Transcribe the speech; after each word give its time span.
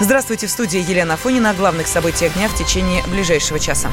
Здравствуйте, 0.00 0.46
в 0.46 0.50
студии 0.50 0.80
Елена 0.80 1.18
Фонина 1.18 1.50
о 1.50 1.54
главных 1.54 1.86
событиях 1.86 2.32
дня 2.32 2.48
в 2.48 2.56
течение 2.56 3.02
ближайшего 3.08 3.58
часа. 3.60 3.90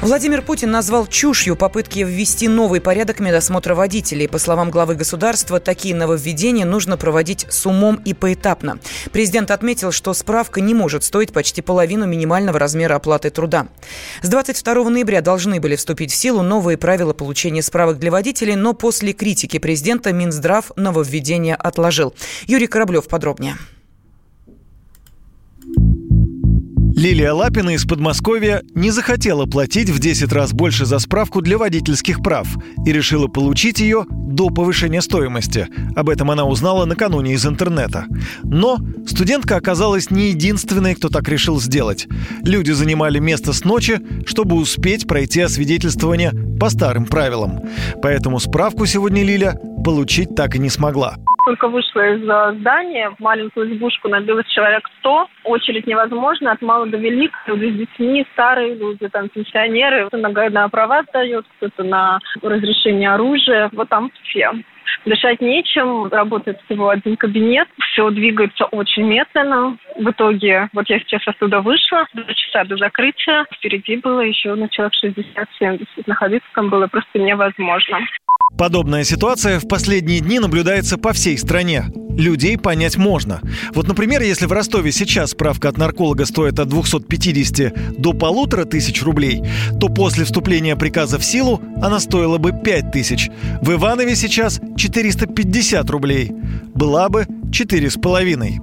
Владимир 0.00 0.40
Путин 0.40 0.70
назвал 0.70 1.06
чушью 1.06 1.56
попытки 1.56 1.98
ввести 1.98 2.48
новый 2.48 2.80
порядок 2.80 3.20
медосмотра 3.20 3.74
водителей. 3.74 4.26
По 4.26 4.38
словам 4.38 4.70
главы 4.70 4.94
государства, 4.94 5.60
такие 5.60 5.94
нововведения 5.94 6.64
нужно 6.64 6.96
проводить 6.96 7.46
с 7.50 7.66
умом 7.66 7.96
и 7.96 8.14
поэтапно. 8.14 8.78
Президент 9.12 9.50
отметил, 9.50 9.92
что 9.92 10.14
справка 10.14 10.62
не 10.62 10.72
может 10.72 11.04
стоить 11.04 11.32
почти 11.32 11.60
половину 11.60 12.06
минимального 12.06 12.58
размера 12.58 12.94
оплаты 12.94 13.28
труда. 13.28 13.68
С 14.22 14.28
22 14.30 14.88
ноября 14.88 15.20
должны 15.20 15.60
были 15.60 15.76
вступить 15.76 16.12
в 16.12 16.16
силу 16.16 16.40
новые 16.40 16.78
правила 16.78 17.12
получения 17.12 17.62
справок 17.62 17.98
для 17.98 18.10
водителей, 18.10 18.56
но 18.56 18.72
после 18.72 19.12
критики 19.12 19.58
президента 19.58 20.14
Минздрав 20.14 20.72
нововведение 20.76 21.56
отложил. 21.56 22.14
Юрий 22.46 22.68
Кораблев 22.68 23.06
подробнее. 23.06 23.58
Лилия 26.96 27.32
Лапина 27.32 27.70
из 27.70 27.84
Подмосковья 27.84 28.62
не 28.72 28.92
захотела 28.92 29.46
платить 29.46 29.90
в 29.90 29.98
10 29.98 30.32
раз 30.32 30.52
больше 30.52 30.86
за 30.86 31.00
справку 31.00 31.40
для 31.42 31.58
водительских 31.58 32.22
прав 32.22 32.46
и 32.86 32.92
решила 32.92 33.26
получить 33.26 33.80
ее 33.80 34.06
до 34.08 34.48
повышения 34.50 35.02
стоимости. 35.02 35.66
Об 35.96 36.08
этом 36.08 36.30
она 36.30 36.44
узнала 36.44 36.84
накануне 36.84 37.32
из 37.32 37.44
интернета. 37.44 38.06
Но 38.44 38.78
студентка 39.08 39.56
оказалась 39.56 40.12
не 40.12 40.28
единственной, 40.28 40.94
кто 40.94 41.08
так 41.08 41.28
решил 41.28 41.60
сделать. 41.60 42.06
Люди 42.44 42.70
занимали 42.70 43.18
место 43.18 43.52
с 43.52 43.64
ночи, 43.64 44.00
чтобы 44.24 44.54
успеть 44.54 45.08
пройти 45.08 45.40
освидетельствование 45.40 46.30
по 46.60 46.70
старым 46.70 47.06
правилам. 47.06 47.60
Поэтому 48.02 48.38
справку 48.38 48.86
сегодня 48.86 49.24
Лиля 49.24 49.58
получить 49.84 50.36
так 50.36 50.54
и 50.54 50.60
не 50.60 50.70
смогла 50.70 51.16
только 51.44 51.68
вышла 51.68 52.14
из 52.14 52.22
здания, 52.58 53.10
в 53.10 53.20
маленькую 53.20 53.74
избушку 53.74 54.08
набилось 54.08 54.46
человек 54.46 54.88
100. 55.00 55.28
Очередь 55.44 55.86
невозможно, 55.86 56.52
от 56.52 56.62
мала 56.62 56.86
до 56.86 56.96
велика. 56.96 57.36
Люди 57.46 57.74
с 57.74 57.78
детьми, 57.78 58.26
старые 58.32 58.74
люди, 58.74 59.08
там, 59.08 59.28
пенсионеры. 59.28 60.06
Кто 60.06 60.16
на 60.16 60.68
права 60.68 61.02
сдает, 61.08 61.46
кто-то 61.56 61.82
на 61.84 62.18
разрешение 62.42 63.12
оружия. 63.12 63.70
Вот 63.72 63.88
там 63.88 64.10
все. 64.22 64.52
Дышать 65.04 65.40
нечем, 65.40 66.06
работает 66.08 66.60
всего 66.64 66.88
один 66.88 67.16
кабинет, 67.16 67.68
все 67.92 68.10
двигается 68.10 68.64
очень 68.66 69.04
медленно. 69.04 69.76
В 69.96 70.10
итоге, 70.10 70.68
вот 70.72 70.88
я 70.88 70.98
сейчас 71.00 71.22
оттуда 71.26 71.60
вышла, 71.60 72.06
два 72.14 72.32
часа 72.34 72.64
до 72.64 72.76
закрытия, 72.76 73.46
впереди 73.54 73.96
было 73.96 74.20
еще 74.20 74.54
на 74.54 74.68
человек 74.68 74.92
60-70. 75.02 75.86
Находиться 76.06 76.48
там 76.54 76.70
было 76.70 76.86
просто 76.86 77.18
невозможно. 77.18 77.98
Подобная 78.58 79.04
ситуация 79.04 79.58
в 79.58 79.68
последние 79.68 80.20
дни 80.20 80.38
наблюдается 80.38 80.98
по 80.98 81.12
всей 81.12 81.36
стране. 81.38 81.82
Людей 82.16 82.56
понять 82.56 82.96
можно. 82.96 83.40
Вот, 83.74 83.88
например, 83.88 84.22
если 84.22 84.46
в 84.46 84.52
Ростове 84.52 84.92
сейчас 84.92 85.30
справка 85.30 85.68
от 85.68 85.78
нарколога 85.78 86.26
стоит 86.26 86.58
от 86.58 86.68
250 86.68 88.00
до 88.00 88.12
полутора 88.12 88.64
тысяч 88.64 89.02
рублей, 89.02 89.42
то 89.80 89.88
после 89.88 90.24
вступления 90.24 90.76
приказа 90.76 91.18
в 91.18 91.24
силу 91.24 91.60
она 91.82 91.98
стоила 91.98 92.38
бы 92.38 92.52
5 92.52 92.92
тысяч. 92.92 93.30
В 93.60 93.72
Иванове 93.72 94.14
сейчас 94.16 94.60
450 94.76 95.90
рублей. 95.90 96.30
Была 96.74 97.08
бы 97.08 97.26
четыре 97.52 97.90
с 97.90 97.94
половиной. 97.94 98.60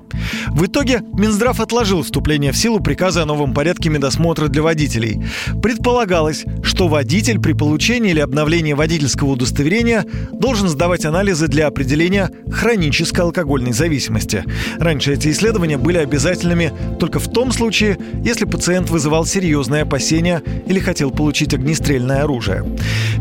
В 0.50 0.66
итоге 0.66 1.02
Минздрав 1.14 1.60
отложил 1.60 2.04
вступление 2.04 2.52
в 2.52 2.58
силу 2.58 2.80
приказа 2.80 3.24
о 3.24 3.26
новом 3.26 3.54
порядке 3.54 3.90
медосмотра 3.90 4.48
для 4.48 4.62
водителей. 4.62 5.24
Предполагалось, 5.62 6.46
что 6.64 6.88
водитель 6.88 7.40
при 7.40 7.54
получении 7.54 8.12
или 8.12 8.20
обновлении 8.20 8.74
водительского 8.74 9.32
удостоверения 9.32 10.06
должен 10.32 10.68
сдавать 10.70 11.06
анализы 11.06 11.48
для 11.48 11.68
определения 11.68 12.30
хронической 12.52 13.24
алкогольной 13.24 13.74
зависимости. 13.74 14.44
Раньше 14.78 15.14
эти 15.14 15.32
исследования 15.32 15.78
были 15.78 15.98
обязательными 15.98 16.72
только 17.00 17.20
в 17.20 17.32
том 17.32 17.52
случае, 17.52 17.98
если 18.24 18.46
пациент 18.46 18.90
вызывал 18.90 19.26
серьезные 19.26 19.84
опасения 19.84 20.42
или 20.66 20.80
хотел 20.80 21.12
получить 21.12 21.54
огнестрельное 21.54 22.24
оружие. 22.24 22.66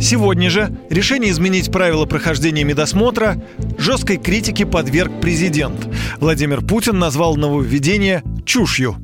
Сегодня 0.01 0.51
же 0.51 0.71
решение 0.89 1.31
изменить 1.31 1.71
правила 1.71 2.07
прохождения 2.07 2.65
медосмотра 2.65 3.37
жесткой 3.79 4.19
критике 4.19 4.67
подверг 4.67 5.13
президент. 5.21 5.89
Владимир 6.19 6.61
Путин 6.61 6.99
назвал 7.01 7.35
нововведение 7.37 8.23
чушью. 8.45 8.97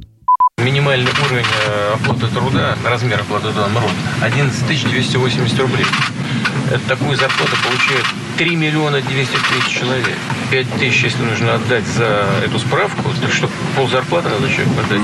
Минимальный 0.58 1.10
уровень 1.26 1.44
э, 1.66 1.94
оплаты 1.94 2.26
труда, 2.28 2.76
размер 2.84 3.20
оплаты 3.20 3.48
труда 3.48 3.68
народ 3.68 3.90
11 4.22 4.90
280 4.90 5.58
рублей. 5.60 5.86
Это 6.70 6.80
такую 6.88 7.16
зарплату 7.16 7.56
получает 7.62 8.04
3 8.38 8.56
миллиона 8.56 9.00
200 9.00 9.32
тысяч 9.32 9.78
человек. 9.78 10.16
5 10.50 10.72
тысяч, 10.78 11.04
если 11.04 11.22
нужно 11.22 11.54
отдать 11.54 11.86
за 11.86 12.26
эту 12.44 12.58
справку, 12.58 13.10
так 13.20 13.32
что 13.32 13.48
пол 13.74 13.88
зарплаты 13.88 14.28
надо 14.28 14.48
человеку 14.48 14.80
отдать 14.80 15.02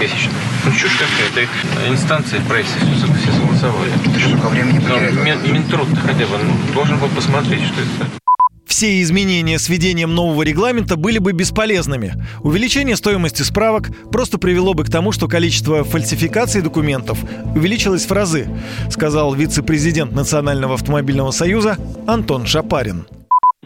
месячно. 0.00 0.32
Ну, 0.64 0.72
чушь 0.72 0.96
какая-то. 0.98 1.50
Инстанции 1.88 2.38
в 2.38 2.46
все, 2.46 3.06
все 3.06 3.32
согласовали. 3.32 3.90
Ты 4.12 4.20
что, 4.20 4.48
времени 4.48 4.80
Но 4.86 5.52
Минтруд 5.52 5.88
хотя 6.04 6.26
бы 6.26 6.38
должен 6.74 6.98
был 6.98 7.08
посмотреть, 7.08 7.64
что 7.64 7.80
это 7.80 8.10
все 8.70 9.02
изменения 9.02 9.58
с 9.58 9.68
введением 9.68 10.14
нового 10.14 10.42
регламента 10.42 10.96
были 10.96 11.18
бы 11.18 11.32
бесполезными. 11.32 12.14
Увеличение 12.42 12.94
стоимости 12.94 13.42
справок 13.42 13.90
просто 14.10 14.38
привело 14.38 14.74
бы 14.74 14.84
к 14.84 14.90
тому, 14.90 15.10
что 15.10 15.26
количество 15.26 15.82
фальсификаций 15.82 16.62
документов 16.62 17.18
увеличилось 17.54 18.06
в 18.06 18.12
разы, 18.12 18.48
сказал 18.88 19.34
вице-президент 19.34 20.12
Национального 20.12 20.74
автомобильного 20.74 21.32
союза 21.32 21.78
Антон 22.06 22.46
Шапарин. 22.46 23.06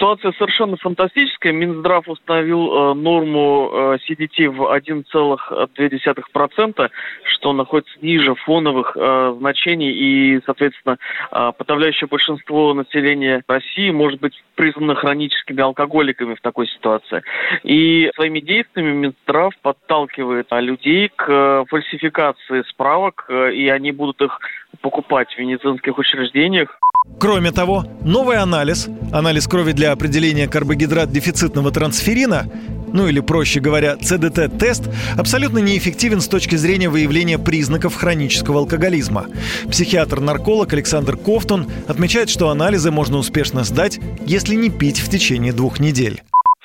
Ситуация 0.05 0.33
совершенно 0.33 0.77
фантастическая. 0.77 1.55
Минздрав 1.55 2.07
установил 2.09 2.91
э, 2.91 2.93
норму 2.93 3.71
э, 3.73 3.97
CDT 4.07 4.51
в 4.51 4.71
1,2%, 4.71 6.91
что 7.25 7.53
находится 7.55 7.95
ниже 8.03 8.35
фоновых 8.35 8.99
э, 9.01 9.35
значений, 9.39 9.93
и, 9.93 10.43
соответственно, 10.45 10.99
э, 11.33 11.53
подавляющее 11.57 12.07
большинство 12.07 12.75
населения 12.75 13.43
России 13.49 13.91
может 13.93 14.21
быть 14.21 14.35
признано 14.57 14.95
хроническими 14.95 15.63
алкоголиками 15.63 16.35
в 16.35 16.41
такой 16.43 16.67
ситуации. 16.67 17.23
И 17.63 18.11
своими 18.15 18.41
действиями 18.41 18.93
Минздрав 18.93 19.55
подталкивает 19.63 20.49
э, 20.51 20.61
людей 20.61 21.11
к 21.17 21.25
э, 21.27 21.65
фальсификации 21.71 22.63
справок, 22.69 23.25
э, 23.31 23.55
и 23.55 23.71
они 23.71 23.93
будут 23.93 24.21
их 24.21 24.39
покупать 24.83 25.35
в 25.35 25.39
медицинских 25.39 25.97
учреждениях. 25.97 26.79
Кроме 27.25 27.53
того, 27.53 27.87
новый 28.05 28.37
анализ, 28.37 28.87
анализ 29.11 29.47
крови 29.47 29.73
для 29.73 29.93
определения 29.93 30.47
карбогидрат-дефицитного 30.47 31.71
трансферина, 31.71 32.45
ну 32.93 33.09
или 33.09 33.21
проще 33.21 33.61
говоря, 33.61 33.97
ЦДТ-тест, 33.97 34.91
абсолютно 35.19 35.57
неэффективен 35.59 36.21
с 36.21 36.29
точки 36.29 36.57
зрения 36.57 36.91
выявления 36.91 37.39
признаков 37.39 37.95
хронического 37.95 38.59
алкоголизма. 38.59 39.25
Психиатр-нарколог 39.71 40.71
Александр 40.75 41.17
Кофтон 41.17 41.67
отмечает, 41.89 42.29
что 42.29 42.51
анализы 42.51 42.91
можно 42.91 43.17
успешно 43.17 43.65
сдать, 43.65 43.99
если 44.27 44.55
не 44.55 44.69
пить 44.69 45.01
в 45.01 45.09
течение 45.09 45.55
двух 45.55 45.81
недель. 45.81 46.21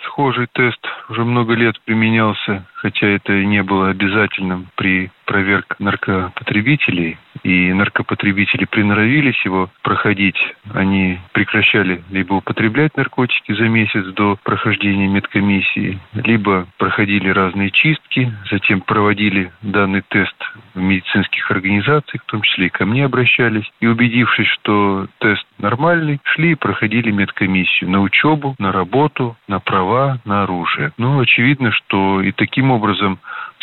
Схожий 0.05 0.47
тест 0.51 0.85
уже 1.09 1.23
много 1.23 1.53
лет 1.53 1.79
применялся, 1.85 2.65
хотя 2.75 3.07
это 3.07 3.31
и 3.31 3.45
не 3.45 3.63
было 3.63 3.91
обязательным 3.91 4.67
при 4.75 5.09
проверке 5.25 5.75
наркопотребителей 5.79 7.17
и 7.43 7.73
наркопотребители 7.73 8.65
приноровились 8.65 9.43
его 9.45 9.69
проходить, 9.83 10.37
они 10.73 11.19
прекращали 11.33 12.03
либо 12.09 12.33
употреблять 12.33 12.95
наркотики 12.97 13.53
за 13.53 13.67
месяц 13.67 14.05
до 14.13 14.37
прохождения 14.43 15.07
медкомиссии, 15.07 15.99
либо 16.13 16.67
проходили 16.77 17.29
разные 17.29 17.71
чистки, 17.71 18.31
затем 18.49 18.81
проводили 18.81 19.51
данный 19.61 20.01
тест 20.09 20.35
в 20.73 20.79
медицинских 20.79 21.49
организациях, 21.51 22.23
в 22.23 22.31
том 22.31 22.41
числе 22.41 22.67
и 22.67 22.69
ко 22.69 22.85
мне 22.85 23.05
обращались, 23.05 23.69
и 23.79 23.87
убедившись, 23.87 24.47
что 24.47 25.07
тест 25.19 25.45
нормальный, 25.57 26.19
шли 26.23 26.51
и 26.51 26.55
проходили 26.55 27.11
медкомиссию 27.11 27.89
на 27.89 28.01
учебу, 28.01 28.55
на 28.59 28.71
работу, 28.71 29.37
на 29.47 29.59
права, 29.59 30.19
на 30.25 30.43
оружие. 30.43 30.91
Ну, 30.97 31.19
очевидно, 31.19 31.71
что 31.71 32.21
и 32.21 32.31
таким 32.31 32.71
образом 32.71 33.19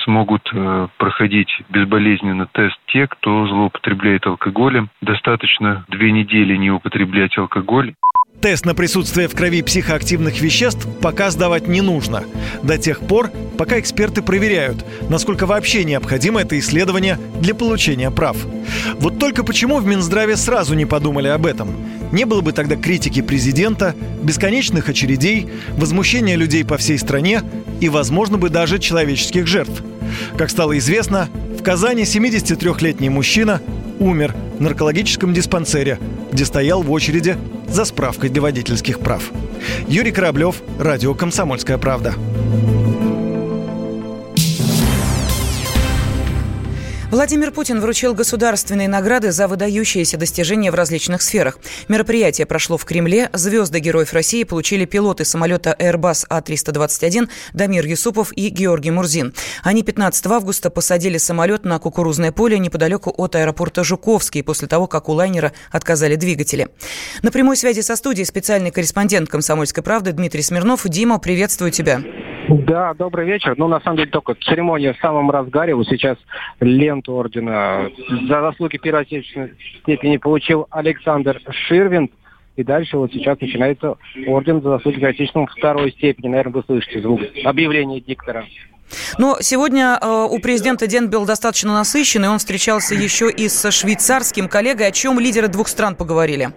смогут 0.07 0.49
э, 0.55 0.89
проходить 0.99 1.51
безболезненно 1.69 2.47
тест 2.53 2.77
те, 2.87 3.07
кто 3.09 3.47
злоупотребляет 3.49 4.25
алкоголем. 4.27 4.89
Достаточно 5.03 5.85
две 5.89 6.13
недели 6.13 6.57
не 6.57 6.71
употреблять 6.71 7.37
алкоголь. 7.37 7.95
Тест 8.41 8.67
на 8.67 8.75
присутствие 8.75 9.29
в 9.29 9.35
крови 9.35 9.63
психоактивных 9.63 10.41
веществ 10.41 10.87
пока 11.03 11.31
сдавать 11.31 11.69
не 11.69 11.81
нужно. 11.81 12.23
До 12.63 12.79
тех 12.79 13.01
пор, 13.01 13.31
пока 13.59 13.81
эксперты 13.81 14.23
проверяют, 14.23 14.85
насколько 15.09 15.47
вообще 15.47 15.85
необходимо 15.85 16.43
это 16.43 16.59
исследование 16.59 17.19
для 17.41 17.55
получения 17.55 18.11
прав. 18.11 18.37
Вот 19.01 19.19
только 19.19 19.43
почему 19.43 19.79
в 19.79 19.87
Минздраве 19.87 20.37
сразу 20.37 20.75
не 20.75 20.85
подумали 20.85 21.29
об 21.29 21.47
этом? 21.47 21.71
Не 22.13 22.25
было 22.25 22.43
бы 22.43 22.53
тогда 22.53 22.77
критики 22.77 23.23
президента, 23.23 23.97
бесконечных 24.23 24.89
очередей, 24.89 25.49
возмущения 25.77 26.37
людей 26.37 26.65
по 26.65 26.77
всей 26.77 26.99
стране 26.99 27.41
и, 27.81 27.89
возможно, 27.89 28.39
бы 28.39 28.49
даже 28.51 28.79
человеческих 28.79 29.47
жертв. 29.47 29.83
Как 30.37 30.51
стало 30.51 30.77
известно, 30.79 31.29
в 31.59 31.63
Казани 31.63 32.03
73-летний 32.03 33.09
мужчина 33.09 33.61
умер 33.99 34.35
в 34.59 34.61
наркологическом 34.61 35.33
диспансере, 35.33 35.99
где 36.33 36.45
стоял 36.45 36.83
в 36.83 36.91
очереди 36.91 37.37
за 37.69 37.85
справкой 37.85 38.31
для 38.31 38.43
водительских 38.43 39.01
прав. 39.01 39.31
Юрий 39.89 40.13
Кораблев, 40.13 40.63
Радио 40.79 41.15
«Комсомольская 41.15 41.79
правда». 41.79 42.15
Владимир 47.09 47.53
Путин 47.53 47.81
вручил 47.81 48.15
государственные 48.15 48.89
награды 48.89 49.31
за 49.31 49.47
выдающиеся 49.47 50.17
достижения 50.17 50.73
в 50.73 50.75
различных 50.75 51.23
сферах. 51.23 51.59
Мероприятие 51.87 52.47
прошло 52.47 52.77
в 52.77 52.85
Кремле. 52.85 53.31
Звезды 53.33 53.79
Героев 53.79 54.13
России 54.13 54.43
получили 54.43 54.87
пилоты 54.87 55.25
самолета 55.25 55.77
Airbus 55.79 56.27
А321 56.29 57.29
Дамир 57.55 57.87
Юсупов 57.87 58.33
и 58.33 58.49
Георгий 58.49 58.91
Мурзин. 58.91 59.35
Они 59.63 59.85
15 59.85 60.27
августа 60.27 60.69
посадили 60.69 61.17
самолет 61.19 61.65
на 61.65 61.79
кукурузное 61.79 62.33
поле 62.33 62.59
неподалеку 62.59 63.15
от 63.17 63.37
аэропорта 63.37 63.85
Жуковский 63.85 64.43
после 64.43 64.67
того, 64.67 64.89
как 64.89 65.09
у 65.09 65.13
лайнера 65.13 65.53
отказали 65.71 66.17
двигатели. 66.17 66.69
На 67.23 67.31
прямой 67.31 67.57
связи 67.57 67.83
со 67.83 67.95
студией 67.95 68.27
специальный 68.27 68.73
корреспондент 68.73 69.31
«Комсомольской 69.31 69.85
правды» 69.85 70.11
Дмитрий 70.11 70.43
Смирнов. 70.43 70.83
Дима, 70.85 71.19
приветствую 71.19 71.71
тебя. 71.71 72.03
Да, 72.49 72.95
добрый 72.95 73.27
вечер. 73.27 73.55
Ну, 73.57 73.67
на 73.67 73.81
самом 73.81 73.97
деле, 73.97 74.11
только 74.11 74.35
церемония 74.35 74.93
в 74.93 74.99
самом 74.99 75.31
разгаре. 75.31 75.75
Вот 75.75 75.87
сейчас 75.89 76.17
ленту 76.61 77.15
ордена 77.15 77.91
за 78.29 78.41
заслуги 78.41 78.77
первой 78.77 79.03
отечественной 79.03 79.55
степени 79.83 80.17
получил 80.17 80.67
Александр 80.71 81.41
Ширвин. 81.67 82.11
И 82.57 82.63
дальше 82.63 82.97
вот 82.97 83.13
сейчас 83.13 83.39
начинается 83.41 83.97
орден 84.27 84.63
за 84.63 84.71
заслуги 84.71 84.97
перед 84.97 85.15
отечественной 85.15 85.47
второй 85.47 85.93
степени. 85.93 86.29
Наверное, 86.29 86.55
вы 86.55 86.63
слышите 86.67 87.01
звук 87.03 87.21
объявления 87.45 88.01
диктора. 88.01 88.45
Но 89.19 89.39
сегодня 89.41 89.99
э, 90.01 90.27
у 90.31 90.39
президента 90.39 90.87
день 90.87 91.07
был 91.07 91.27
достаточно 91.27 91.73
насыщенный. 91.73 92.29
Он 92.29 92.39
встречался 92.39 92.95
еще 92.95 93.31
и 93.31 93.49
со 93.49 93.71
швейцарским 93.71 94.49
коллегой, 94.49 94.87
о 94.87 94.93
чем 94.93 95.19
лидеры 95.19 95.49
двух 95.49 95.69
стран 95.69 95.97
поговорили. 95.97 96.51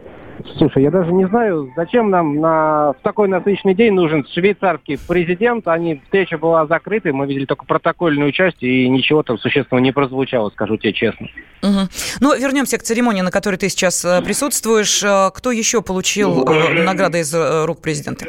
Слушай, 0.57 0.83
я 0.83 0.91
даже 0.91 1.11
не 1.11 1.27
знаю, 1.27 1.71
зачем 1.75 2.09
нам 2.09 2.37
на, 2.37 2.93
в 2.93 2.97
такой 3.03 3.27
насыщенный 3.27 3.73
день 3.73 3.93
нужен 3.93 4.25
швейцарский 4.25 4.97
президент. 5.07 5.67
Они, 5.67 6.01
встреча 6.05 6.37
была 6.37 6.65
закрытой, 6.65 7.11
мы 7.11 7.27
видели 7.27 7.45
только 7.45 7.65
протокольную 7.65 8.31
часть, 8.31 8.61
и 8.61 8.87
ничего 8.87 9.23
там 9.23 9.37
существенного 9.37 9.83
не 9.83 9.91
прозвучало, 9.91 10.49
скажу 10.51 10.77
тебе 10.77 10.93
честно. 10.93 11.27
Угу. 11.61 11.79
Ну, 12.21 12.37
вернемся 12.37 12.77
к 12.77 12.83
церемонии, 12.83 13.21
на 13.21 13.31
которой 13.31 13.57
ты 13.57 13.67
сейчас 13.69 14.05
э, 14.05 14.21
присутствуешь. 14.23 15.03
Э, 15.03 15.29
кто 15.33 15.51
еще 15.51 15.81
получил 15.81 16.45
э, 16.47 16.83
награды 16.83 17.19
из 17.19 17.33
рук 17.65 17.81
президента? 17.81 18.25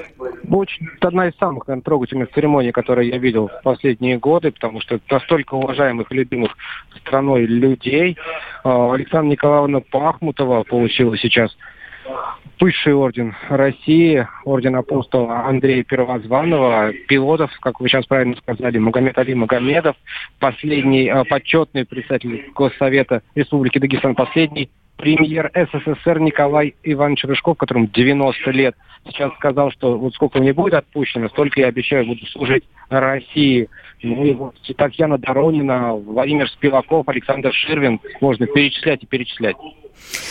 Очень, 0.50 0.88
одна 1.00 1.28
из 1.28 1.36
самых, 1.36 1.68
наверное, 1.68 1.84
трогательных 1.84 2.32
церемоний, 2.32 2.72
которые 2.72 3.08
я 3.08 3.18
видел 3.18 3.48
в 3.48 3.62
последние 3.62 4.18
годы, 4.18 4.50
потому 4.50 4.80
что 4.80 4.98
настолько 5.08 5.54
уважаемых 5.54 6.10
и 6.10 6.14
любимых 6.16 6.56
страной 7.00 7.46
людей. 7.46 8.16
Александра 8.64 9.30
Николаевна 9.30 9.80
Пахмутова 9.80 10.64
получила 10.64 11.16
сейчас 11.16 11.56
высший 12.60 12.94
орден 12.94 13.34
России, 13.48 14.26
орден 14.44 14.76
апостола 14.76 15.46
Андрея 15.46 15.82
Первозванного, 15.82 16.92
пилотов, 17.08 17.50
как 17.60 17.80
вы 17.80 17.88
сейчас 17.88 18.06
правильно 18.06 18.36
сказали, 18.36 18.78
Магомед 18.78 19.16
Али 19.18 19.34
Магомедов, 19.34 19.96
последний 20.38 21.08
э, 21.08 21.24
почетный 21.24 21.86
председатель 21.86 22.50
Госсовета 22.54 23.22
Республики 23.34 23.78
Дагестан, 23.78 24.14
последний 24.14 24.70
премьер 24.96 25.50
СССР 25.54 26.20
Николай 26.20 26.74
Иванович 26.82 27.24
Рыжков, 27.24 27.56
которому 27.56 27.86
90 27.86 28.50
лет, 28.50 28.76
сейчас 29.06 29.32
сказал, 29.34 29.70
что 29.70 29.98
вот 29.98 30.14
сколько 30.14 30.38
мне 30.38 30.52
будет 30.52 30.74
отпущено, 30.74 31.28
столько 31.28 31.60
я 31.60 31.68
обещаю 31.68 32.06
буду 32.06 32.26
служить 32.26 32.64
России. 32.88 33.68
Ну 34.02 34.24
и 34.24 34.32
вот 34.32 34.54
Татьяна 34.76 35.18
Доронина, 35.18 35.94
Владимир 35.94 36.48
Спиваков, 36.48 37.08
Александр 37.08 37.52
Ширвин, 37.52 38.00
можно 38.20 38.46
перечислять 38.46 39.02
и 39.02 39.06
перечислять. 39.06 39.56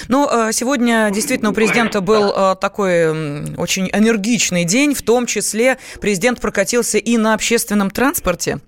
Ну, 0.07 0.27
э, 0.27 0.51
сегодня 0.51 1.09
действительно 1.11 1.51
у 1.51 1.53
президента 1.53 2.01
был 2.01 2.31
э, 2.31 2.55
такой 2.59 3.55
очень 3.55 3.89
энергичный 3.93 4.65
день, 4.65 4.93
в 4.93 5.03
том 5.03 5.25
числе 5.25 5.77
президент 6.01 6.41
прокатился 6.41 6.97
и 6.97 7.17
на 7.17 7.33
общественном 7.33 7.89
транспорте. 7.89 8.59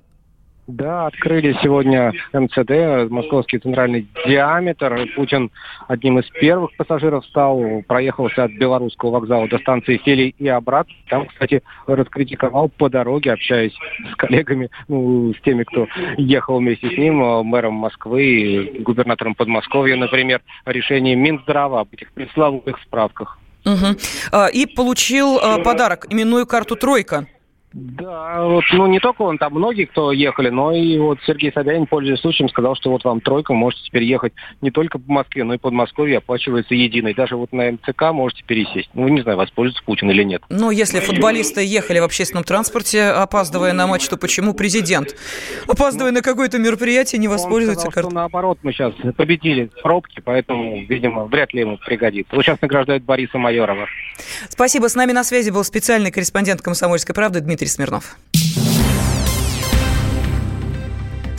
Да, 0.72 1.08
открыли 1.08 1.54
сегодня 1.62 2.14
МЦД, 2.32 3.12
Московский 3.12 3.60
центральный 3.60 4.08
диаметр. 4.26 5.06
Путин 5.16 5.52
одним 5.90 6.20
из 6.20 6.30
первых 6.30 6.74
пассажиров 6.78 7.26
стал, 7.26 7.62
проехался 7.88 8.46
от 8.46 8.52
Белорусского 8.54 9.12
вокзала 9.12 9.50
до 9.50 9.58
станции 9.60 10.00
Сели 10.06 10.34
и 10.38 10.48
обратно. 10.48 10.94
Там, 11.10 11.26
кстати, 11.26 11.62
раскритиковал 11.88 12.70
по 12.70 12.90
дороге, 12.90 13.34
общаясь 13.34 13.76
с 14.12 14.16
коллегами, 14.16 14.70
ну, 14.88 15.34
с 15.34 15.42
теми, 15.42 15.64
кто 15.64 15.88
ехал 16.18 16.60
вместе 16.60 16.90
с 16.90 16.98
ним, 16.98 17.18
мэром 17.18 17.74
Москвы, 17.74 18.78
губернатором 18.80 19.36
Подмосковья, 19.36 19.98
например, 19.98 20.42
решение 20.66 21.16
Минздрава 21.16 21.82
об 21.82 21.90
этих 21.92 22.14
пресловутых 22.14 22.80
справках. 22.84 23.38
Угу. 23.66 24.48
И 24.54 24.66
получил 24.66 25.38
а, 25.38 25.60
подарок, 25.60 26.08
именную 26.10 26.48
карту 26.48 26.76
«Тройка». 26.76 27.28
Да, 27.74 28.44
вот, 28.44 28.66
ну 28.74 28.86
не 28.88 29.00
только 29.00 29.22
он, 29.22 29.38
там 29.38 29.54
многие, 29.54 29.86
кто 29.86 30.12
ехали, 30.12 30.50
но 30.50 30.74
и 30.74 30.98
вот 30.98 31.20
Сергей 31.26 31.54
Собянин, 31.54 31.86
пользуясь 31.86 32.20
случаем, 32.20 32.50
сказал, 32.50 32.76
что 32.76 32.92
вот 32.92 33.06
вам 33.06 33.22
тройка, 33.22 33.54
можете 33.54 33.84
теперь 33.86 34.04
ехать 34.04 34.34
не 34.60 34.72
только 34.72 35.00
по 35.00 35.10
Москве, 35.10 35.46
но 35.46 35.54
и 35.54 35.58
под 35.58 35.72
Москвой 35.72 36.18
оплачивается 36.18 36.76
единой. 36.76 37.14
Даже 37.14 37.38
вот 37.38 37.54
на 37.54 37.72
МЦК 37.72 38.12
можете 38.12 38.44
пересесть. 38.44 38.90
Ну, 38.94 39.08
не 39.08 39.22
знаю, 39.22 39.38
воспользуется 39.38 39.84
Путин 39.86 40.12
или 40.12 40.24
нет. 40.24 40.44
Ну, 40.50 40.70
если 40.70 41.00
футболисты 41.00 41.64
ехали 41.64 42.00
в 42.00 42.04
общественном 42.04 42.44
транспорте, 42.44 43.04
опаздывая 43.04 43.72
на 43.72 43.88
матч, 43.88 44.06
то 44.10 44.18
почему 44.18 44.54
президент, 44.54 45.16
опаздывая 45.66 46.12
на 46.12 46.22
какое-то 46.22 46.60
мероприятие, 46.60 47.20
не 47.20 47.30
воспользуется 47.30 47.88
он 47.88 47.92
сказал, 47.92 48.10
картой? 48.10 48.16
наоборот, 48.16 48.60
мы 48.64 48.74
сейчас 48.74 48.94
победили 49.16 49.70
пробки, 49.82 50.22
поэтому, 50.24 50.84
видимо, 50.90 51.26
вряд 51.26 51.54
ли 51.54 51.62
ему 51.62 51.78
пригодится. 51.78 52.36
Вот 52.36 52.44
сейчас 52.44 52.60
награждают 52.62 53.04
Бориса 53.04 53.38
Майорова. 53.38 53.88
Спасибо. 54.50 54.90
С 54.90 54.96
нами 54.96 55.14
на 55.14 55.24
связи 55.24 55.52
был 55.52 55.64
специальный 55.64 56.12
корреспондент 56.12 56.62
«Комсомольской 56.62 57.16
правды» 57.16 57.40
Дмитрий 57.40 57.61
Дмитрий 57.62 57.76
Смирнов. 57.76 58.16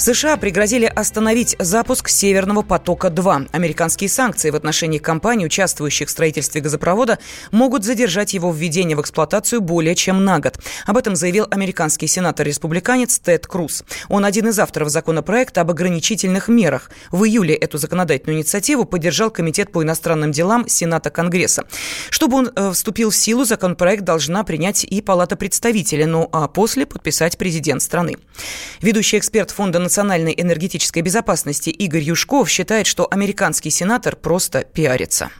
США 0.02 0.36
пригрозили 0.36 0.86
остановить 0.86 1.54
запуск 1.60 2.08
«Северного 2.08 2.62
потока-2». 2.62 3.50
Американские 3.52 4.10
санкции 4.10 4.50
в 4.50 4.56
отношении 4.56 4.98
компаний, 4.98 5.46
участвующих 5.46 6.08
в 6.08 6.10
строительстве 6.10 6.60
газопровода, 6.60 7.20
могут 7.52 7.84
задержать 7.84 8.34
его 8.34 8.50
введение 8.50 8.96
в 8.96 9.00
эксплуатацию 9.00 9.60
более 9.60 9.94
чем 9.94 10.24
на 10.24 10.40
год. 10.40 10.58
Об 10.86 10.96
этом 10.96 11.14
заявил 11.14 11.46
американский 11.52 12.08
сенатор-республиканец 12.08 13.20
Тед 13.20 13.46
Круз. 13.46 13.84
Он 14.08 14.24
один 14.24 14.48
из 14.48 14.58
авторов 14.58 14.88
законопроекта 14.88 15.60
об 15.60 15.70
ограничительных 15.70 16.48
мерах. 16.48 16.90
В 17.12 17.22
июле 17.22 17.54
эту 17.54 17.78
законодательную 17.78 18.38
инициативу 18.38 18.84
поддержал 18.84 19.30
Комитет 19.30 19.70
по 19.70 19.84
иностранным 19.84 20.32
делам 20.32 20.66
Сената 20.66 21.10
Конгресса. 21.10 21.62
Чтобы 22.10 22.38
он 22.38 22.50
э, 22.52 22.72
вступил 22.72 23.10
в 23.10 23.16
силу, 23.16 23.44
законопроект 23.44 24.02
должна 24.02 24.42
принять 24.42 24.82
и 24.82 25.00
Палата 25.00 25.36
представителей, 25.36 26.06
ну 26.06 26.28
а 26.32 26.48
после 26.48 26.86
подписать 26.86 27.38
президент 27.38 27.82
страны. 27.82 28.16
Ведущий 28.80 29.18
эксперт 29.18 29.52
Фонда 29.52 29.78
национальной 29.92 30.34
энергетической 30.38 31.02
безопасности 31.02 31.68
Игорь 31.68 32.00
Юшков 32.00 32.48
считает, 32.48 32.86
что 32.86 33.06
американский 33.10 33.68
сенатор 33.68 34.16
просто 34.16 34.64
пиарится. 34.64 35.30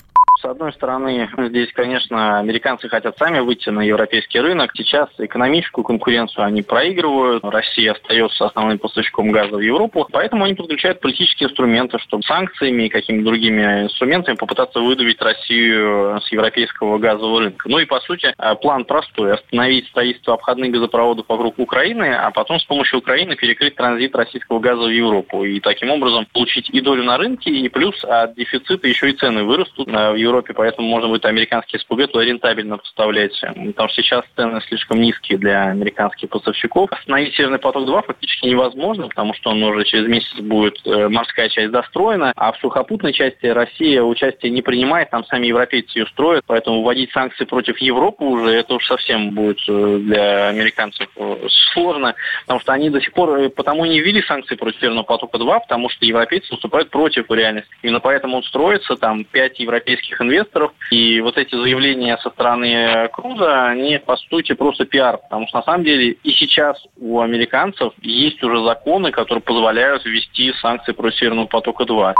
С 0.42 0.44
одной 0.44 0.72
стороны, 0.72 1.30
здесь, 1.38 1.72
конечно, 1.72 2.40
американцы 2.40 2.88
хотят 2.88 3.16
сами 3.16 3.38
выйти 3.38 3.68
на 3.68 3.80
европейский 3.80 4.40
рынок. 4.40 4.72
Сейчас 4.74 5.08
экономическую 5.18 5.84
конкуренцию 5.84 6.44
они 6.44 6.62
проигрывают. 6.62 7.44
Россия 7.44 7.92
остается 7.92 8.46
основным 8.46 8.80
поставщиком 8.80 9.30
газа 9.30 9.56
в 9.56 9.60
Европу. 9.60 10.08
Поэтому 10.10 10.42
они 10.42 10.54
подключают 10.54 10.98
политические 10.98 11.48
инструменты, 11.48 12.00
чтобы 12.00 12.24
санкциями 12.24 12.84
и 12.84 12.88
какими-то 12.88 13.24
другими 13.24 13.84
инструментами 13.84 14.34
попытаться 14.34 14.80
выдавить 14.80 15.22
Россию 15.22 16.20
с 16.20 16.32
европейского 16.32 16.98
газового 16.98 17.42
рынка. 17.42 17.68
Ну 17.68 17.78
и, 17.78 17.84
по 17.84 18.00
сути, 18.00 18.34
э, 18.36 18.54
план 18.56 18.84
простой. 18.84 19.34
Остановить 19.34 19.86
строительство 19.90 20.34
обходных 20.34 20.72
газопроводов 20.72 21.26
вокруг 21.28 21.60
Украины, 21.60 22.14
а 22.14 22.32
потом 22.32 22.58
с 22.58 22.64
помощью 22.64 22.98
Украины 22.98 23.36
перекрыть 23.36 23.76
транзит 23.76 24.16
российского 24.16 24.58
газа 24.58 24.82
в 24.82 24.90
Европу. 24.90 25.44
И 25.44 25.60
таким 25.60 25.92
образом 25.92 26.26
получить 26.32 26.68
и 26.70 26.80
долю 26.80 27.04
на 27.04 27.16
рынке, 27.16 27.50
и 27.52 27.68
плюс 27.68 28.02
от 28.02 28.34
дефицита 28.34 28.88
еще 28.88 29.08
и 29.08 29.12
цены 29.12 29.44
вырастут 29.44 29.86
э, 29.86 30.10
в 30.10 30.16
Европе 30.16 30.31
Европе, 30.32 30.54
поэтому 30.54 30.88
можно 30.88 31.08
будет 31.08 31.24
американские 31.26 31.78
туда 32.12 32.24
рентабельно 32.24 32.78
поставлять, 32.78 33.38
потому 33.40 33.88
что 33.88 34.02
сейчас 34.02 34.24
цены 34.36 34.60
слишком 34.68 35.00
низкие 35.00 35.38
для 35.38 35.64
американских 35.64 36.30
поставщиков. 36.30 36.90
Остановить 36.90 37.34
Северный 37.34 37.58
поток-2 37.58 38.06
фактически 38.06 38.46
невозможно, 38.46 39.08
потому 39.08 39.34
что 39.34 39.50
он 39.50 39.62
уже 39.62 39.84
через 39.84 40.08
месяц 40.08 40.34
будет 40.40 40.80
э, 40.86 41.08
морская 41.08 41.48
часть 41.48 41.70
достроена, 41.70 42.32
а 42.36 42.52
в 42.52 42.58
сухопутной 42.58 43.12
части 43.12 43.46
Россия 43.46 44.02
участие 44.02 44.50
не 44.50 44.62
принимает, 44.62 45.10
там 45.10 45.24
сами 45.26 45.46
европейцы 45.46 45.98
ее 45.98 46.06
строят, 46.06 46.44
поэтому 46.46 46.82
вводить 46.82 47.12
санкции 47.12 47.44
против 47.44 47.78
Европы 47.78 48.24
уже 48.24 48.50
это 48.50 48.74
уж 48.74 48.86
совсем 48.86 49.30
будет 49.30 49.58
э, 49.68 49.98
для 50.00 50.48
американцев 50.48 51.08
э, 51.16 51.36
сложно, 51.72 52.14
потому 52.42 52.60
что 52.60 52.72
они 52.72 52.90
до 52.90 53.00
сих 53.00 53.12
пор 53.12 53.50
потому 53.50 53.84
не 53.84 54.00
ввели 54.00 54.22
санкции 54.22 54.54
против 54.54 54.80
Северного 54.80 55.04
потока-2, 55.04 55.60
потому 55.60 55.90
что 55.90 56.06
европейцы 56.06 56.52
выступают 56.52 56.90
против 56.90 57.30
реальности. 57.30 57.70
Именно 57.82 58.00
поэтому 58.00 58.38
он 58.38 58.42
строится, 58.44 58.96
там 58.96 59.24
пять 59.24 59.58
европейских 59.60 60.20
инвесторов. 60.22 60.72
И 60.90 61.20
вот 61.20 61.36
эти 61.36 61.54
заявления 61.54 62.16
со 62.18 62.30
стороны 62.30 63.08
Круза, 63.12 63.68
они 63.68 63.98
по 63.98 64.16
сути 64.16 64.52
просто 64.54 64.84
пиар. 64.84 65.18
Потому 65.18 65.46
что 65.48 65.58
на 65.58 65.64
самом 65.64 65.84
деле 65.84 66.12
и 66.12 66.30
сейчас 66.30 66.76
у 66.96 67.20
американцев 67.20 67.92
есть 68.00 68.42
уже 68.42 68.64
законы, 68.64 69.12
которые 69.12 69.42
позволяют 69.42 70.04
ввести 70.04 70.52
санкции 70.60 70.92
против 70.92 71.18
Северного 71.18 71.46
потока-2. 71.46 72.14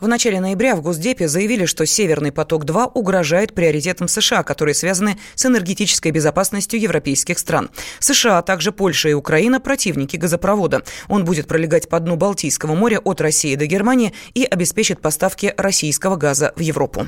В 0.00 0.08
начале 0.08 0.40
ноября 0.40 0.76
в 0.76 0.82
Госдепе 0.82 1.28
заявили, 1.28 1.64
что 1.64 1.86
«Северный 1.86 2.32
поток-2» 2.32 2.92
угрожает 2.94 3.54
приоритетам 3.54 4.08
США, 4.08 4.42
которые 4.42 4.74
связаны 4.74 5.18
с 5.34 5.46
энергетической 5.46 6.10
безопасностью 6.10 6.80
европейских 6.80 7.38
стран. 7.38 7.70
США, 7.98 8.38
а 8.38 8.42
также 8.42 8.72
Польша 8.72 9.08
и 9.08 9.14
Украина– 9.14 9.60
противники 9.66 10.16
газопровода. 10.16 10.82
Он 11.08 11.24
будет 11.24 11.48
пролегать 11.48 11.88
по 11.88 11.98
дну 12.00 12.16
Балтийского 12.16 12.74
моря 12.74 13.00
от 13.04 13.20
России 13.20 13.54
до 13.54 13.66
Германии 13.66 14.12
и 14.34 14.44
обеспечит 14.44 15.00
поставки 15.00 15.54
российского 15.56 16.16
газа 16.16 16.52
в 16.56 16.60
Европу. 16.60 17.06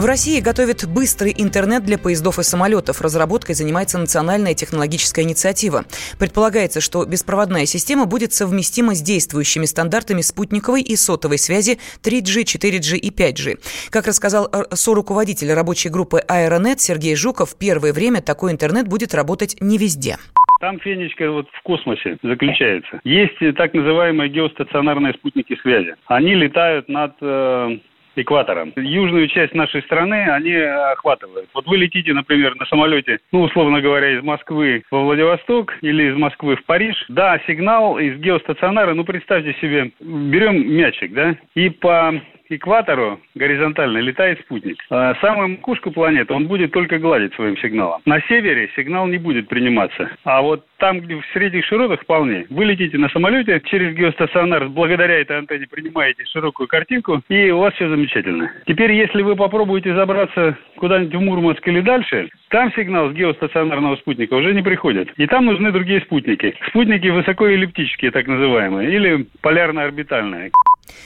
В 0.00 0.06
России 0.06 0.40
готовят 0.40 0.88
быстрый 0.88 1.34
интернет 1.36 1.84
для 1.84 1.98
поездов 1.98 2.38
и 2.38 2.42
самолетов. 2.42 3.02
Разработкой 3.02 3.54
занимается 3.54 3.98
национальная 3.98 4.54
технологическая 4.54 5.24
инициатива. 5.24 5.84
Предполагается, 6.18 6.80
что 6.80 7.04
беспроводная 7.04 7.66
система 7.66 8.06
будет 8.06 8.32
совместима 8.32 8.94
с 8.94 9.02
действующими 9.02 9.66
стандартами 9.66 10.22
спутниковой 10.22 10.80
и 10.80 10.96
сотовой 10.96 11.36
связи 11.36 11.76
3G, 12.02 12.44
4G 12.44 12.96
и 12.96 13.10
5G. 13.10 13.90
Как 13.90 14.06
рассказал 14.06 14.50
соруководитель 14.70 15.52
рабочей 15.52 15.90
группы 15.90 16.20
Аэронет 16.26 16.80
Сергей 16.80 17.14
Жуков, 17.14 17.54
первое 17.58 17.92
время 17.92 18.22
такой 18.22 18.52
интернет 18.52 18.88
будет 18.88 19.14
работать 19.14 19.58
не 19.60 19.76
везде. 19.76 20.16
Там 20.60 20.80
фенечка 20.80 21.30
вот 21.30 21.46
в 21.52 21.62
космосе 21.62 22.16
заключается. 22.22 23.00
Есть 23.04 23.36
так 23.56 23.74
называемые 23.74 24.30
геостационарные 24.30 25.12
спутники 25.12 25.58
связи. 25.60 25.94
Они 26.06 26.34
летают 26.34 26.88
над 26.88 27.12
э, 27.20 27.78
экватором. 28.22 28.72
Южную 28.76 29.28
часть 29.28 29.54
нашей 29.54 29.82
страны 29.82 30.30
они 30.30 30.54
охватывают. 30.54 31.48
Вот 31.54 31.66
вы 31.66 31.76
летите, 31.76 32.12
например, 32.12 32.54
на 32.56 32.66
самолете, 32.66 33.18
ну, 33.32 33.42
условно 33.42 33.80
говоря, 33.80 34.18
из 34.18 34.22
Москвы 34.22 34.82
во 34.90 35.02
Владивосток 35.04 35.76
или 35.80 36.10
из 36.10 36.16
Москвы 36.16 36.56
в 36.56 36.64
Париж. 36.64 37.04
Да, 37.08 37.40
сигнал 37.46 37.98
из 37.98 38.18
геостационара, 38.18 38.94
ну, 38.94 39.04
представьте 39.04 39.54
себе, 39.60 39.90
берем 40.00 40.68
мячик, 40.68 41.12
да, 41.12 41.36
и 41.54 41.70
по 41.70 42.12
экватору 42.50 43.20
горизонтально 43.34 43.98
летает 43.98 44.40
спутник. 44.40 44.76
А 44.90 45.14
самую 45.20 45.48
макушку 45.48 45.90
планеты 45.90 46.32
он 46.32 46.46
будет 46.46 46.72
только 46.72 46.98
гладить 46.98 47.34
своим 47.34 47.56
сигналом. 47.58 48.00
На 48.04 48.20
севере 48.22 48.70
сигнал 48.76 49.06
не 49.06 49.18
будет 49.18 49.48
приниматься. 49.48 50.10
А 50.24 50.42
вот 50.42 50.64
там, 50.78 51.00
где 51.00 51.16
в 51.16 51.24
средних 51.32 51.64
широтах 51.66 52.00
вполне. 52.00 52.46
Вы 52.50 52.64
летите 52.64 52.98
на 52.98 53.08
самолете, 53.10 53.60
через 53.66 53.94
геостационар 53.94 54.68
благодаря 54.68 55.20
этой 55.20 55.38
антенне 55.38 55.66
принимаете 55.70 56.24
широкую 56.24 56.66
картинку, 56.66 57.22
и 57.28 57.50
у 57.50 57.58
вас 57.58 57.74
все 57.74 57.88
замечательно. 57.88 58.50
Теперь, 58.66 58.92
если 58.92 59.22
вы 59.22 59.36
попробуете 59.36 59.94
забраться 59.94 60.56
куда-нибудь 60.76 61.14
в 61.14 61.20
Мурманск 61.20 61.66
или 61.68 61.80
дальше, 61.80 62.30
там 62.48 62.72
сигнал 62.72 63.10
с 63.10 63.12
геостационарного 63.12 63.96
спутника 63.96 64.34
уже 64.34 64.54
не 64.54 64.62
приходит. 64.62 65.10
И 65.16 65.26
там 65.26 65.46
нужны 65.46 65.70
другие 65.70 66.00
спутники. 66.00 66.54
Спутники 66.68 67.08
высокоэллиптические, 67.08 68.10
так 68.10 68.26
называемые, 68.26 68.90
или 68.90 69.26
полярно-орбитальные. 69.42 70.50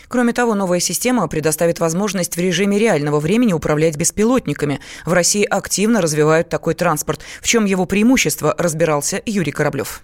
Кроме 0.08 0.32
того, 0.32 0.54
новая 0.54 0.80
система 0.80 1.26
предоставит 1.28 1.80
возможность 1.80 2.36
в 2.36 2.40
режиме 2.40 2.78
реального 2.78 3.20
времени 3.20 3.52
управлять 3.52 3.96
беспилотниками. 3.96 4.80
В 5.04 5.12
России 5.12 5.44
активно 5.44 6.00
развивают 6.00 6.48
такой 6.48 6.74
транспорт. 6.74 7.20
В 7.40 7.48
чем 7.48 7.64
его 7.64 7.86
преимущество, 7.86 8.54
разбирался 8.56 9.22
Юрий 9.26 9.52
Кораблев. 9.52 10.02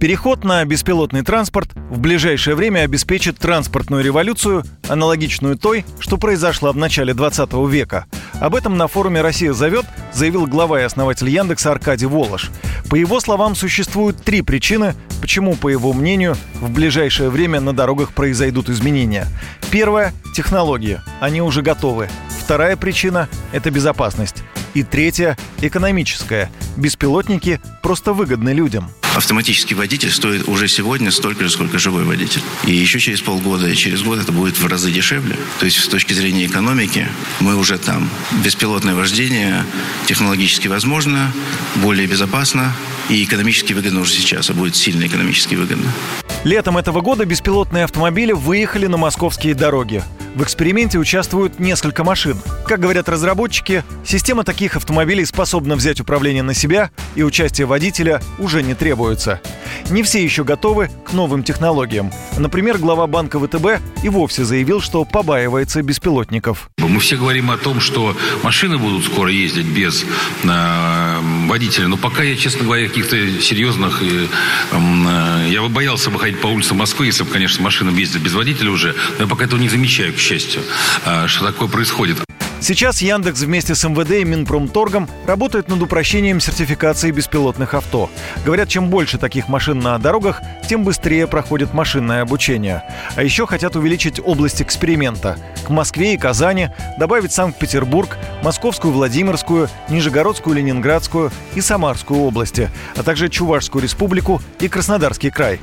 Переход 0.00 0.42
на 0.42 0.64
беспилотный 0.64 1.22
транспорт 1.22 1.70
в 1.74 2.00
ближайшее 2.00 2.56
время 2.56 2.80
обеспечит 2.80 3.38
транспортную 3.38 4.02
революцию, 4.02 4.64
аналогичную 4.88 5.56
той, 5.56 5.84
что 6.00 6.16
произошла 6.16 6.72
в 6.72 6.76
начале 6.76 7.14
20 7.14 7.52
века. 7.68 8.06
Об 8.40 8.56
этом 8.56 8.76
на 8.76 8.88
форуме 8.88 9.20
«Россия 9.20 9.52
зовет» 9.52 9.86
заявил 10.12 10.46
глава 10.46 10.80
и 10.80 10.84
основатель 10.84 11.28
Яндекса 11.28 11.70
Аркадий 11.70 12.06
Волош. 12.06 12.50
По 12.90 12.96
его 12.96 13.20
словам, 13.20 13.54
существуют 13.54 14.22
три 14.24 14.42
причины, 14.42 14.94
почему, 15.22 15.54
по 15.54 15.68
его 15.68 15.94
мнению, 15.94 16.36
в 16.54 16.70
ближайшее 16.70 17.30
время 17.30 17.60
на 17.60 17.72
дорогах 17.72 18.12
произойдут 18.12 18.68
изменения. 18.68 19.26
Первая– 19.70 20.12
технологии. 20.34 21.00
Они 21.20 21.40
уже 21.40 21.62
готовы. 21.62 22.10
Вторая 22.40 22.76
причина– 22.76 23.28
это 23.52 23.70
безопасность. 23.70 24.42
И 24.74 24.82
третья– 24.82 25.38
экономическая. 25.62 26.50
Беспилотники 26.76 27.60
просто 27.82 28.12
выгодны 28.12 28.50
людям– 28.50 28.90
автоматический 29.14 29.74
водитель 29.74 30.10
стоит 30.10 30.48
уже 30.48 30.68
сегодня 30.68 31.10
столько 31.10 31.44
же, 31.44 31.50
сколько 31.50 31.78
живой 31.78 32.04
водитель. 32.04 32.42
И 32.64 32.72
еще 32.72 32.98
через 32.98 33.20
полгода 33.20 33.68
и 33.68 33.74
через 33.74 34.02
год 34.02 34.18
это 34.18 34.32
будет 34.32 34.58
в 34.58 34.66
разы 34.66 34.90
дешевле. 34.90 35.36
То 35.58 35.66
есть 35.66 35.78
с 35.78 35.88
точки 35.88 36.12
зрения 36.12 36.46
экономики 36.46 37.08
мы 37.40 37.56
уже 37.56 37.78
там. 37.78 38.08
Беспилотное 38.44 38.94
вождение 38.94 39.64
технологически 40.06 40.68
возможно, 40.68 41.32
более 41.76 42.06
безопасно 42.06 42.74
и 43.08 43.22
экономически 43.24 43.72
выгодно 43.72 44.00
уже 44.00 44.12
сейчас, 44.12 44.50
а 44.50 44.54
будет 44.54 44.76
сильно 44.76 45.06
экономически 45.06 45.54
выгодно. 45.54 45.92
Летом 46.44 46.76
этого 46.76 47.00
года 47.00 47.24
беспилотные 47.24 47.84
автомобили 47.84 48.32
выехали 48.32 48.86
на 48.86 48.96
московские 48.96 49.54
дороги. 49.54 50.02
В 50.34 50.42
эксперименте 50.42 50.98
участвуют 50.98 51.58
несколько 51.58 52.04
машин. 52.04 52.38
Как 52.66 52.80
говорят 52.80 53.08
разработчики, 53.08 53.84
система 54.04 54.44
таких 54.44 54.76
автомобилей 54.76 55.26
способна 55.26 55.76
взять 55.76 56.00
управление 56.00 56.42
на 56.42 56.54
себя, 56.54 56.90
и 57.14 57.22
участие 57.22 57.66
водителя 57.66 58.22
уже 58.38 58.62
не 58.62 58.74
требуется. 58.74 59.42
Не 59.90 60.02
все 60.02 60.24
еще 60.24 60.42
готовы 60.42 60.88
к 61.04 61.12
новым 61.12 61.42
технологиям. 61.42 62.10
Например, 62.38 62.78
глава 62.78 63.06
банка 63.06 63.38
ВТБ 63.38 63.82
и 64.02 64.08
вовсе 64.08 64.44
заявил, 64.44 64.80
что 64.80 65.04
побаивается 65.04 65.82
беспилотников. 65.82 66.70
Мы 66.78 66.98
все 67.00 67.16
говорим 67.16 67.50
о 67.50 67.58
том, 67.58 67.80
что 67.80 68.16
машины 68.42 68.78
будут 68.78 69.04
скоро 69.04 69.30
ездить 69.30 69.66
без 69.66 70.04
э, 70.44 71.18
водителя, 71.46 71.88
но 71.88 71.98
пока 71.98 72.22
я, 72.22 72.36
честно 72.36 72.64
говоря, 72.64 72.88
каких-то 72.88 73.16
серьезных... 73.40 74.02
Э, 74.02 74.26
э, 74.72 75.48
я 75.50 75.60
бы 75.60 75.68
боялся 75.68 76.10
бы 76.10 76.18
ходить 76.18 76.40
по 76.40 76.46
улицам 76.46 76.78
Москвы, 76.78 77.06
если 77.06 77.24
бы, 77.24 77.30
конечно, 77.30 77.62
машина 77.62 77.90
ездит 77.90 78.22
без 78.22 78.32
водителя 78.32 78.70
уже, 78.70 78.94
но 79.18 79.24
я 79.24 79.30
пока 79.30 79.44
этого 79.44 79.60
не 79.60 79.68
замечаю, 79.68 80.14
к 80.14 80.21
счастью, 80.22 80.62
э, 81.04 81.26
что 81.26 81.46
такое 81.46 81.68
происходит. 81.68 82.18
Сейчас 82.62 83.02
Яндекс 83.02 83.40
вместе 83.40 83.74
с 83.74 83.82
МВД 83.82 84.12
и 84.12 84.24
Минпромторгом 84.24 85.08
работает 85.26 85.66
над 85.66 85.82
упрощением 85.82 86.38
сертификации 86.38 87.10
беспилотных 87.10 87.74
авто. 87.74 88.08
Говорят, 88.44 88.68
чем 88.68 88.88
больше 88.88 89.18
таких 89.18 89.48
машин 89.48 89.80
на 89.80 89.98
дорогах, 89.98 90.40
тем 90.68 90.84
быстрее 90.84 91.26
проходит 91.26 91.74
машинное 91.74 92.22
обучение. 92.22 92.84
А 93.16 93.24
еще 93.24 93.48
хотят 93.48 93.74
увеличить 93.74 94.20
область 94.24 94.62
эксперимента. 94.62 95.38
К 95.66 95.70
Москве 95.70 96.14
и 96.14 96.16
Казани 96.16 96.68
добавить 97.00 97.32
Санкт-Петербург, 97.32 98.16
Московскую, 98.44 98.92
Владимирскую, 98.92 99.68
Нижегородскую, 99.88 100.54
Ленинградскую 100.54 101.32
и 101.56 101.60
Самарскую 101.60 102.20
области, 102.20 102.70
а 102.94 103.02
также 103.02 103.28
Чувашскую 103.28 103.82
республику 103.82 104.40
и 104.60 104.68
Краснодарский 104.68 105.32
край. 105.32 105.58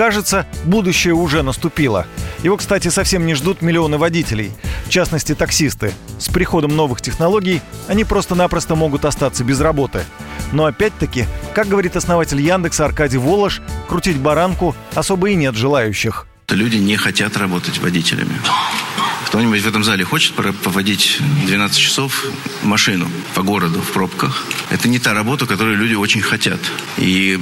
Кажется, 0.00 0.46
будущее 0.64 1.12
уже 1.12 1.42
наступило. 1.42 2.06
Его, 2.42 2.56
кстати, 2.56 2.88
совсем 2.88 3.26
не 3.26 3.34
ждут 3.34 3.60
миллионы 3.60 3.98
водителей, 3.98 4.50
в 4.86 4.88
частности 4.88 5.34
таксисты. 5.34 5.92
С 6.18 6.30
приходом 6.30 6.74
новых 6.74 7.02
технологий 7.02 7.60
они 7.86 8.04
просто-напросто 8.04 8.76
могут 8.76 9.04
остаться 9.04 9.44
без 9.44 9.60
работы. 9.60 10.04
Но 10.52 10.64
опять-таки, 10.64 11.26
как 11.54 11.68
говорит 11.68 11.96
основатель 11.96 12.40
Яндекса 12.40 12.86
Аркадий 12.86 13.18
Волош, 13.18 13.60
крутить 13.88 14.16
баранку 14.16 14.74
особо 14.94 15.28
и 15.28 15.34
нет 15.34 15.54
желающих. 15.54 16.26
Люди 16.48 16.78
не 16.78 16.96
хотят 16.96 17.36
работать 17.36 17.78
водителями. 17.78 18.32
Кто-нибудь 19.30 19.62
в 19.62 19.68
этом 19.68 19.84
зале 19.84 20.04
хочет 20.04 20.34
поводить 20.34 21.20
12 21.46 21.78
часов 21.78 22.24
машину 22.64 23.08
по 23.36 23.42
городу 23.42 23.80
в 23.80 23.92
пробках? 23.92 24.44
Это 24.70 24.88
не 24.88 24.98
та 24.98 25.14
работа, 25.14 25.46
которую 25.46 25.76
люди 25.76 25.94
очень 25.94 26.20
хотят. 26.20 26.58
И, 26.98 27.38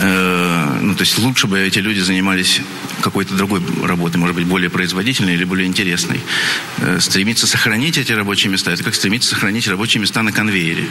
э, 0.00 0.78
ну, 0.80 0.92
то 0.96 1.02
есть 1.02 1.16
лучше 1.18 1.46
бы 1.46 1.60
эти 1.60 1.78
люди 1.78 2.00
занимались 2.00 2.60
какой-то 3.00 3.36
другой 3.36 3.62
работой, 3.84 4.16
может 4.16 4.34
быть, 4.34 4.44
более 4.44 4.70
производительной 4.70 5.34
или 5.34 5.44
более 5.44 5.68
интересной. 5.68 6.20
Э, 6.78 6.98
стремиться 6.98 7.46
сохранить 7.46 7.96
эти 7.96 8.10
рабочие 8.10 8.50
места, 8.50 8.72
это 8.72 8.82
как 8.82 8.96
стремиться 8.96 9.30
сохранить 9.30 9.68
рабочие 9.68 10.00
места 10.00 10.22
на 10.22 10.32
конвейере. 10.32 10.86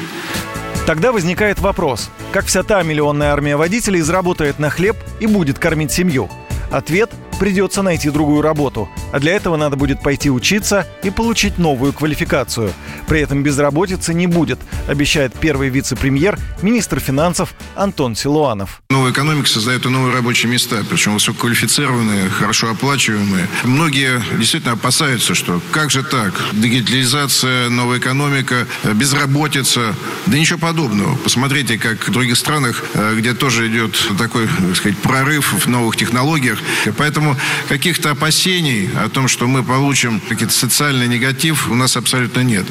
Тогда 0.88 1.12
возникает 1.12 1.60
вопрос, 1.60 2.10
как 2.32 2.46
вся 2.46 2.64
та 2.64 2.82
миллионная 2.84 3.34
армия 3.34 3.58
водителей 3.58 4.00
заработает 4.00 4.58
на 4.58 4.70
хлеб 4.70 4.96
и 5.20 5.28
будет 5.28 5.60
кормить 5.60 5.92
семью? 5.92 6.32
Ответ– 6.72 7.12
придется 7.40 7.82
найти 7.82 8.10
другую 8.10 8.42
работу. 8.42 8.90
А 9.12 9.20
для 9.20 9.34
этого 9.34 9.56
надо 9.56 9.78
будет 9.78 10.04
пойти 10.04 10.30
учиться 10.30 10.86
и 11.04 11.10
получить 11.10 11.58
новую 11.58 11.94
квалификацию. 11.94 12.74
При 13.08 13.22
этом 13.22 13.42
безработицы 13.42 14.14
не 14.14 14.28
будет, 14.28 14.60
обещает 14.88 15.34
первый 15.34 15.70
вице-премьер, 15.70 16.38
министр 16.62 17.00
финансов 17.00 17.56
Антон 17.76 18.16
Силуанов. 18.16 18.82
Новая 18.90 19.12
экономика 19.12 19.48
создает 19.48 19.86
и 19.86 19.90
новые 19.90 20.14
рабочие 20.14 20.52
места, 20.52 20.84
причем 20.90 21.14
высококвалифицированные, 21.14 22.30
хорошо 22.30 22.70
оплачиваемые. 22.72 23.48
Многие 23.64 24.22
действительно 24.38 24.74
опасаются, 24.74 25.34
что 25.34 25.62
как 25.72 25.90
же 25.90 26.04
так? 26.04 26.34
Дигитализация, 26.54 27.70
новая 27.70 28.00
экономика, 28.00 28.68
безработица. 28.84 29.96
Да 30.26 30.38
ничего 30.38 30.60
подобного. 30.60 31.16
Посмотрите, 31.18 31.78
как 31.78 32.08
в 32.08 32.12
других 32.12 32.36
странах, 32.36 32.84
э, 32.94 33.16
где 33.16 33.34
тоже 33.34 33.68
идет 33.68 33.98
такой, 34.18 34.48
так 34.48 34.76
сказать, 34.76 34.98
прорыв 34.98 35.54
в 35.66 35.68
новых 35.70 35.96
технологиях. 35.96 36.60
Поэтому 36.98 37.29
каких-то 37.68 38.12
опасений 38.12 38.90
о 39.04 39.10
том, 39.10 39.28
что 39.28 39.48
мы 39.48 39.64
получим 39.64 40.20
какой-то 40.20 40.54
социальный 40.54 41.08
негатив, 41.08 41.70
у 41.70 41.76
нас 41.76 41.98
абсолютно 41.98 42.42
нет. 42.42 42.66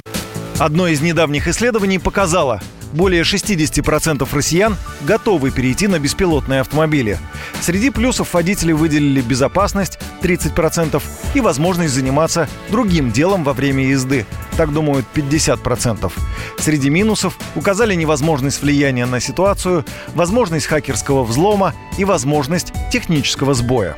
Одно 0.59 0.88
из 0.88 1.00
недавних 1.00 1.47
исследований 1.47 1.99
показало, 1.99 2.61
более 2.93 3.23
60% 3.23 4.27
россиян 4.33 4.77
готовы 5.03 5.50
перейти 5.50 5.87
на 5.87 5.99
беспилотные 5.99 6.61
автомобили. 6.61 7.19
Среди 7.61 7.91
плюсов 7.91 8.35
водители 8.35 8.73
выделили 8.73 9.21
безопасность 9.21 9.99
30% 10.23 11.03
и 11.35 11.41
возможность 11.41 11.95
заниматься 11.95 12.49
другим 12.71 13.12
делом 13.12 13.45
во 13.45 13.53
время 13.53 13.87
езды. 13.87 14.27
Так 14.59 14.73
думают 14.73 15.07
50%. 15.15 16.12
Среди 16.59 16.91
минусов 16.91 17.38
указали 17.55 17.95
невозможность 17.95 18.61
влияния 18.61 19.07
на 19.07 19.21
ситуацию, 19.21 19.85
возможность 20.17 20.67
хакерского 20.67 21.23
взлома 21.23 21.75
и 21.97 22.05
возможность 22.05 22.73
технического 22.91 23.55
сбоя. 23.55 23.95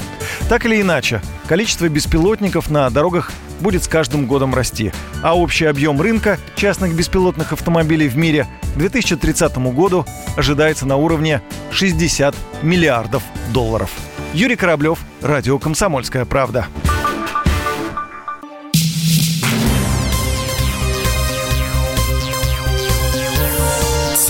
Так 0.50 0.67
или 0.67 0.83
иначе, 0.83 1.23
количество 1.49 1.88
беспилотников 1.88 2.69
на 2.71 2.90
дорогах 2.90 3.33
будет 3.61 3.85
с 3.85 3.88
каждым 3.88 4.26
годом 4.26 4.55
расти, 4.55 4.93
а 5.23 5.35
общий 5.35 5.64
объем 5.64 5.99
рынка 5.99 6.38
частных 6.57 6.95
беспилотных 6.95 7.55
автомобилей 7.55 8.09
в 8.09 8.19
мире 8.19 8.47
к 8.75 8.79
2030 8.79 9.57
году 9.73 10.05
ожидается 10.37 10.85
на 10.87 10.97
уровне 10.97 11.40
60 11.71 12.37
миллиардов 12.61 13.23
долларов. 13.55 13.90
Юрий 14.35 14.57
Кораблев, 14.57 14.99
Радио 15.23 15.59
«Комсомольская 15.59 16.26
правда». 16.26 16.67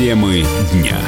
Темы 0.00 0.46
дня 0.72 0.98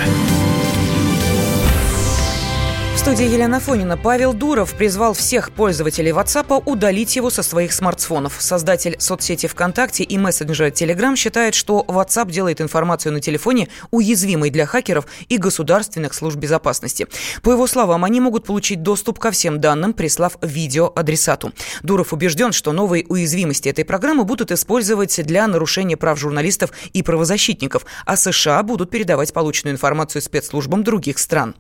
студии 3.03 3.25
Елена 3.25 3.59
Фонина 3.59 3.97
Павел 3.97 4.33
Дуров 4.33 4.75
призвал 4.75 5.13
всех 5.13 5.51
пользователей 5.51 6.13
WhatsApp 6.13 6.63
удалить 6.67 7.17
его 7.17 7.31
со 7.31 7.43
своих 7.43 7.73
смартфонов. 7.73 8.37
Создатель 8.39 8.95
соцсети 9.01 9.49
ВКонтакте 9.49 10.05
и 10.05 10.19
мессенджера 10.19 10.71
Telegram 10.71 11.17
считает, 11.17 11.57
что 11.57 11.85
WhatsApp 11.89 12.31
делает 12.31 12.61
информацию 12.61 13.13
на 13.13 13.19
телефоне 13.21 13.67
уязвимой 13.91 14.51
для 14.51 14.67
хакеров 14.67 15.09
и 15.29 15.37
государственных 15.37 16.15
служб 16.15 16.39
безопасности. 16.39 17.09
По 17.43 17.51
его 17.51 17.67
словам, 17.67 18.05
они 18.05 18.21
могут 18.21 18.45
получить 18.45 18.85
доступ 18.85 19.19
ко 19.19 19.33
всем 19.33 19.61
данным, 19.61 19.95
прислав 19.95 20.39
видео 20.41 20.93
адресату. 20.95 21.53
Дуров 21.83 22.13
убежден, 22.13 22.53
что 22.53 22.71
новые 22.71 23.05
уязвимости 23.09 23.69
этой 23.69 23.85
программы 23.85 24.23
будут 24.23 24.53
использовать 24.53 25.21
для 25.27 25.49
нарушения 25.49 25.97
прав 25.97 26.21
журналистов 26.21 26.71
и 26.93 27.03
правозащитников, 27.03 27.85
а 28.07 28.17
США 28.17 28.63
будут 28.63 28.91
передавать 28.91 29.33
полученную 29.33 29.75
информацию 29.75 30.23
спецслужбам 30.23 30.85
других 30.85 31.19
стран. 31.19 31.57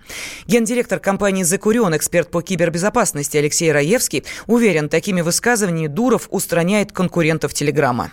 Гендиректор 0.46 1.00
компании 1.00 1.31
компании 1.32 1.44
«Закурен» 1.44 1.96
эксперт 1.96 2.30
по 2.30 2.42
кибербезопасности 2.42 3.38
Алексей 3.38 3.72
Раевский 3.72 4.22
уверен, 4.46 4.90
такими 4.90 5.22
высказываниями 5.22 5.86
Дуров 5.86 6.28
устраняет 6.30 6.92
конкурентов 6.92 7.54
Телеграма 7.54 8.10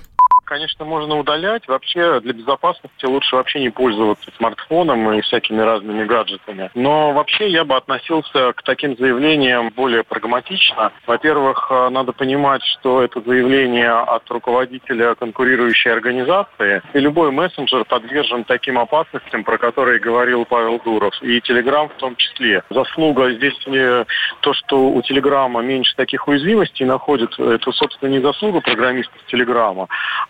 конечно, 0.50 0.84
можно 0.84 1.18
удалять. 1.18 1.68
Вообще 1.68 2.20
для 2.22 2.34
безопасности 2.34 3.06
лучше 3.06 3.36
вообще 3.36 3.60
не 3.60 3.70
пользоваться 3.70 4.32
смартфоном 4.36 5.14
и 5.14 5.22
всякими 5.22 5.62
разными 5.62 6.04
гаджетами. 6.06 6.72
Но 6.74 7.14
вообще 7.14 7.50
я 7.50 7.64
бы 7.64 7.76
относился 7.76 8.54
к 8.54 8.64
таким 8.64 8.98
заявлениям 8.98 9.70
более 9.70 10.04
прагматично. 10.04 10.92
Во-первых, 11.06 11.68
э, 11.70 11.90
надо 11.90 12.14
понимать, 12.14 12.64
что 12.64 13.04
это 13.04 13.22
заявление 13.22 13.92
от 13.92 14.30
руководителя 14.32 15.14
конкурирующей 15.16 15.92
организации. 15.92 16.82
И 16.94 17.00
любой 17.00 17.32
мессенджер 17.32 17.86
подвержен 17.86 18.44
таким 18.44 18.80
опасностям, 18.80 19.44
про 19.44 19.60
которые 19.60 20.00
говорил 20.00 20.46
Павел 20.46 20.80
Дуров. 20.80 21.14
И 21.22 21.40
Телеграм 21.42 21.90
в 21.90 21.94
том 21.94 22.16
числе. 22.16 22.64
Заслуга 22.72 23.32
здесь 23.34 23.56
не 23.68 24.04
то, 24.40 24.54
что 24.54 24.90
у 24.90 25.02
Телеграма 25.04 25.62
меньше 25.62 25.96
таких 25.96 26.28
уязвимостей 26.28 26.86
находит. 26.86 27.40
Это, 27.40 27.72
собственно, 27.72 28.10
не 28.10 28.20
заслуга 28.20 28.62
программистов 28.62 29.22
Телеграма, 29.28 29.88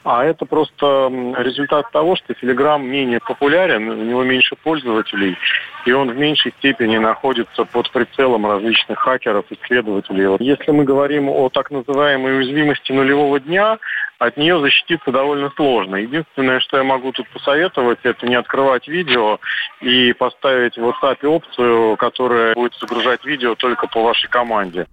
а 0.10 0.26
это 0.26 0.46
просто 0.46 1.12
результат 1.38 1.92
того, 1.92 2.16
что 2.16 2.34
Telegram 2.34 2.82
менее 2.82 3.20
популярен, 3.20 3.90
у 3.90 4.04
него 4.04 4.24
меньше 4.24 4.56
пользователей, 4.56 5.38
и 5.86 5.92
он 5.92 6.10
в 6.10 6.18
меньшей 6.18 6.52
степени 6.58 6.98
находится 6.98 7.64
под 7.64 7.92
прицелом 7.92 8.48
различных 8.48 8.98
хакеров, 8.98 9.46
исследователей. 9.52 10.36
Если 10.40 10.72
мы 10.72 10.84
говорим 10.84 11.30
о 11.30 11.50
так 11.50 11.70
называемой 11.70 12.40
уязвимости 12.40 12.92
нулевого 12.92 13.40
дня, 13.40 13.78
от 14.18 14.36
нее 14.36 14.60
защититься 14.60 15.12
довольно 15.12 15.52
сложно. 15.56 15.98
Единственное, 15.98 16.60
что 16.60 16.78
я 16.78 16.84
могу 16.84 17.12
тут 17.12 17.30
посоветовать, 17.30 18.00
это 18.02 18.26
не 18.26 18.36
открывать 18.36 18.88
видео 18.88 19.40
и 19.80 20.14
поставить 20.14 20.76
в 20.76 20.82
WhatsApp 20.82 21.24
опцию, 21.28 21.98
которая 21.98 22.56
будет 22.56 22.74
загружать 22.74 23.24
видео 23.26 23.54
только 23.54 23.88
по 23.88 24.02
вашей 24.02 24.28
команде. 24.28 24.88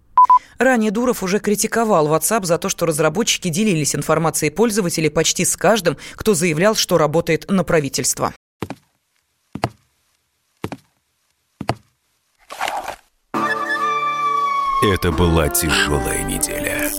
Ранее 0.58 0.90
Дуров 0.90 1.22
уже 1.22 1.38
критиковал 1.38 2.08
WhatsApp 2.08 2.44
за 2.44 2.58
то, 2.58 2.68
что 2.68 2.86
разработчики 2.86 3.48
делились 3.48 3.94
информацией 3.94 4.50
пользователей 4.50 5.10
почти 5.10 5.44
с 5.44 5.56
каждым, 5.56 5.98
кто 6.14 6.34
заявлял, 6.34 6.74
что 6.74 6.96
работает 6.96 7.50
на 7.50 7.62
правительство. 7.62 8.32
Это 14.82 15.10
была 15.10 15.48
тяжелая 15.48 16.22
неделя. 16.22 16.90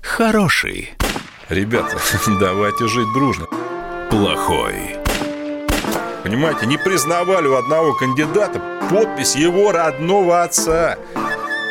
Хороший. 0.00 0.90
Ребята, 1.48 1.98
давайте 2.40 2.86
жить 2.86 3.12
дружно. 3.14 3.46
Плохой. 4.10 4.96
Понимаете, 6.22 6.66
не 6.66 6.78
признавали 6.78 7.48
у 7.48 7.56
одного 7.56 7.94
кандидата 7.94 8.60
подпись 8.90 9.34
его 9.34 9.72
родного 9.72 10.42
отца– 10.44 10.98